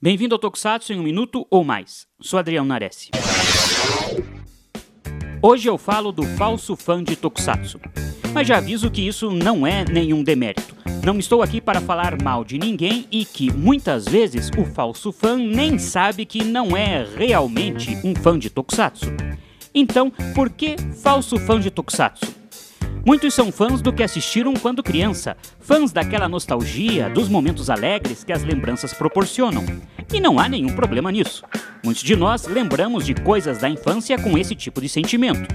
Bem-vindo 0.00 0.32
ao 0.32 0.38
Tokusatsu 0.38 0.92
em 0.92 1.00
um 1.00 1.02
minuto 1.02 1.44
ou 1.50 1.64
mais. 1.64 2.06
Sou 2.20 2.38
Adriano 2.38 2.68
Nares. 2.68 3.10
Hoje 5.42 5.68
eu 5.68 5.76
falo 5.76 6.12
do 6.12 6.22
falso 6.22 6.76
fã 6.76 7.02
de 7.02 7.16
Tokusatsu. 7.16 7.80
Mas 8.32 8.46
já 8.46 8.58
aviso 8.58 8.92
que 8.92 9.04
isso 9.04 9.32
não 9.32 9.66
é 9.66 9.84
nenhum 9.84 10.22
demérito. 10.22 10.76
Não 11.04 11.18
estou 11.18 11.42
aqui 11.42 11.60
para 11.60 11.80
falar 11.80 12.22
mal 12.22 12.44
de 12.44 12.58
ninguém 12.58 13.08
e 13.10 13.24
que 13.24 13.52
muitas 13.52 14.04
vezes 14.04 14.52
o 14.56 14.64
falso 14.64 15.10
fã 15.10 15.36
nem 15.36 15.80
sabe 15.80 16.24
que 16.24 16.44
não 16.44 16.76
é 16.76 17.04
realmente 17.16 17.98
um 18.04 18.14
fã 18.14 18.38
de 18.38 18.50
Tokusatsu. 18.50 19.06
Então, 19.74 20.12
por 20.32 20.48
que 20.48 20.76
falso 21.02 21.36
fã 21.38 21.58
de 21.58 21.72
Tokusatsu? 21.72 22.37
Muitos 23.08 23.32
são 23.32 23.50
fãs 23.50 23.80
do 23.80 23.90
que 23.90 24.02
assistiram 24.02 24.52
quando 24.52 24.82
criança, 24.82 25.34
fãs 25.60 25.90
daquela 25.90 26.28
nostalgia, 26.28 27.08
dos 27.08 27.26
momentos 27.26 27.70
alegres 27.70 28.22
que 28.22 28.34
as 28.34 28.44
lembranças 28.44 28.92
proporcionam. 28.92 29.64
E 30.12 30.20
não 30.20 30.38
há 30.38 30.46
nenhum 30.46 30.76
problema 30.76 31.10
nisso. 31.10 31.42
Muitos 31.82 32.02
de 32.02 32.14
nós 32.14 32.46
lembramos 32.46 33.06
de 33.06 33.14
coisas 33.14 33.56
da 33.56 33.68
infância 33.70 34.18
com 34.18 34.36
esse 34.36 34.54
tipo 34.54 34.78
de 34.78 34.90
sentimento. 34.90 35.48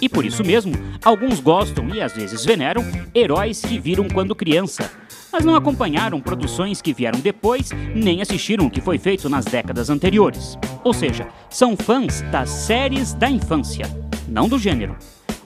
E 0.00 0.08
por 0.08 0.24
isso 0.24 0.44
mesmo, 0.44 0.74
alguns 1.04 1.40
gostam 1.40 1.88
e 1.92 2.00
às 2.00 2.12
vezes 2.12 2.44
veneram 2.44 2.84
heróis 3.12 3.60
que 3.62 3.80
viram 3.80 4.06
quando 4.06 4.32
criança, 4.32 4.88
mas 5.32 5.44
não 5.44 5.56
acompanharam 5.56 6.20
produções 6.20 6.80
que 6.80 6.94
vieram 6.94 7.18
depois, 7.18 7.70
nem 7.96 8.22
assistiram 8.22 8.66
o 8.66 8.70
que 8.70 8.80
foi 8.80 8.96
feito 8.96 9.28
nas 9.28 9.44
décadas 9.44 9.90
anteriores. 9.90 10.56
Ou 10.84 10.94
seja, 10.94 11.26
são 11.50 11.76
fãs 11.76 12.22
das 12.30 12.48
séries 12.48 13.12
da 13.12 13.28
infância, 13.28 13.86
não 14.28 14.48
do 14.48 14.56
gênero. 14.56 14.96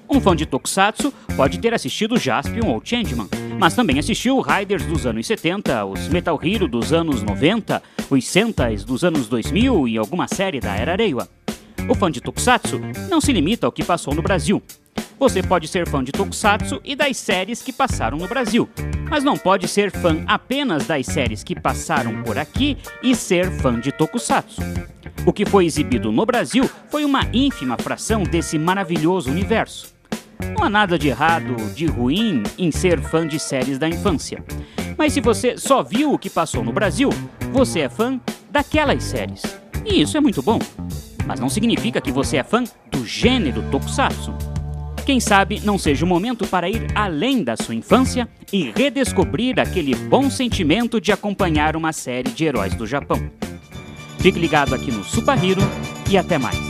Um 0.09 0.21
fã 0.21 0.37
de 0.37 0.47
Tokusatsu 0.47 1.13
pode 1.37 1.59
ter 1.59 1.75
assistido 1.75 2.17
Jaspion 2.17 2.69
ou 2.69 2.81
Changeman, 2.83 3.29
mas 3.59 3.75
também 3.75 3.99
assistiu 3.99 4.41
Riders 4.41 4.85
dos 4.85 5.05
anos 5.05 5.27
70, 5.27 5.85
os 5.85 6.09
Metal 6.09 6.39
Hero 6.43 6.69
dos 6.69 6.93
anos 6.93 7.23
90, 7.23 7.83
os 8.09 8.27
Sentais 8.27 8.85
dos 8.85 9.03
anos 9.03 9.27
2000 9.27 9.89
e 9.89 9.99
alguma 9.99 10.29
série 10.29 10.61
da 10.61 10.75
Era 10.77 10.95
Reiwa. 10.95 11.29
O 11.89 11.95
fã 11.95 12.11
de 12.11 12.21
Tokusatsu 12.21 12.81
não 13.11 13.21
se 13.21 13.33
limita 13.33 13.67
ao 13.67 13.73
que 13.73 13.85
passou 13.85 14.15
no 14.15 14.23
Brasil. 14.23 14.63
Você 15.19 15.43
pode 15.43 15.67
ser 15.67 15.89
fã 15.89 16.05
de 16.05 16.13
Tokusatsu 16.13 16.81
e 16.85 16.95
das 16.95 17.17
séries 17.17 17.63
que 17.63 17.73
passaram 17.73 18.19
no 18.19 18.29
Brasil, 18.29 18.69
mas 19.09 19.25
não 19.25 19.37
pode 19.37 19.67
ser 19.67 19.91
fã 19.91 20.23
apenas 20.27 20.87
das 20.87 21.07
séries 21.07 21.43
que 21.43 21.59
passaram 21.59 22.23
por 22.23 22.39
aqui 22.39 22.77
e 23.03 23.15
ser 23.15 23.51
fã 23.51 23.81
de 23.81 23.91
Tokusatsu. 23.91 24.61
O 25.25 25.33
que 25.33 25.47
foi 25.47 25.65
exibido 25.65 26.13
no 26.13 26.25
Brasil 26.25 26.71
foi 26.91 27.05
uma 27.05 27.23
ínfima 27.33 27.77
fração 27.77 28.23
desse 28.23 28.59
maravilhoso 28.59 29.31
universo. 29.31 29.96
Não 30.57 30.65
há 30.65 30.71
nada 30.71 30.99
de 30.99 31.09
errado, 31.09 31.57
de 31.75 31.87
ruim 31.87 32.43
em 32.59 32.71
ser 32.71 33.01
fã 33.01 33.27
de 33.27 33.39
séries 33.39 33.79
da 33.79 33.89
infância. 33.89 34.43
Mas 34.97 35.13
se 35.13 35.21
você 35.21 35.57
só 35.59 35.83
viu 35.83 36.13
o 36.13 36.19
que 36.19 36.31
passou 36.31 36.65
no 36.65 36.73
Brasil, 36.73 37.11
você 37.53 37.81
é 37.81 37.89
fã 37.89 38.21
daquelas 38.51 39.03
séries. 39.05 39.43
E 39.85 40.01
isso 40.01 40.17
é 40.17 40.21
muito 40.21 40.43
bom. 40.43 40.59
Mas 41.27 41.41
não 41.41 41.49
significa 41.49 42.01
que 42.01 42.13
você 42.13 42.39
é 42.39 42.43
fã 42.43 42.65
do 42.91 43.05
gênero 43.05 43.63
tokusatsu. 43.71 44.33
Quem 45.05 45.21
sabe 45.21 45.61
não 45.65 45.79
seja 45.79 46.05
o 46.05 46.09
momento 46.09 46.47
para 46.49 46.69
ir 46.69 46.87
além 46.95 47.45
da 47.45 47.57
sua 47.57 47.75
infância 47.77 48.29
e 48.53 48.73
redescobrir 48.75 49.61
aquele 49.61 49.95
bom 49.95 50.29
sentimento 50.29 51.01
de 51.01 51.13
acompanhar 51.13 51.77
uma 51.77 51.93
série 51.93 52.31
de 52.31 52.45
heróis 52.45 52.75
do 52.75 52.87
Japão. 52.87 53.31
Fique 54.19 54.39
ligado 54.41 54.75
aqui 54.75 54.91
no 54.91 55.05
Super 55.05 55.39
Hero 55.43 55.63
e 56.11 56.19
até 56.19 56.39
mais. 56.39 56.66